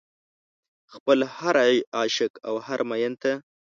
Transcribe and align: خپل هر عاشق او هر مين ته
خپل 0.93 1.19
هر 1.37 1.55
عاشق 1.97 2.31
او 2.47 2.55
هر 2.67 2.79
مين 2.89 3.13
ته 3.21 3.31